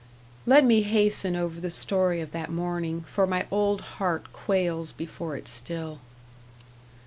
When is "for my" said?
3.01-3.45